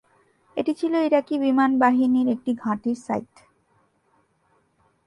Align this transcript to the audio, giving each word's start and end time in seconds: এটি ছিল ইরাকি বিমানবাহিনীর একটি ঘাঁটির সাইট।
এটি 0.57 0.71
ছিল 0.73 0.93
ইরাকি 1.07 1.35
বিমানবাহিনীর 1.39 2.27
একটি 2.27 2.51
ঘাঁটির 2.63 2.97
সাইট। 3.05 3.33